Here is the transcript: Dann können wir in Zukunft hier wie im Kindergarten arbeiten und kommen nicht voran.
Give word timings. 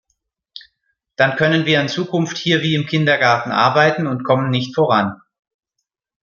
Dann 1.15 1.35
können 1.35 1.67
wir 1.67 1.79
in 1.79 1.87
Zukunft 1.87 2.35
hier 2.39 2.63
wie 2.63 2.73
im 2.73 2.87
Kindergarten 2.87 3.51
arbeiten 3.51 4.07
und 4.07 4.23
kommen 4.23 4.49
nicht 4.49 4.73
voran. 4.73 5.21